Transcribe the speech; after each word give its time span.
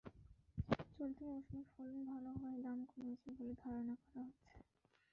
চলতি 0.91 1.23
মৌসুমে 1.25 1.63
ফলন 1.71 1.99
ভালো 2.09 2.29
হওয়ায় 2.33 2.59
দাম 2.65 2.79
কমেছে 2.89 3.29
বলে 3.35 3.53
ধারণা 3.61 3.93
করা 4.01 4.21
হচ্ছে। 4.27 4.57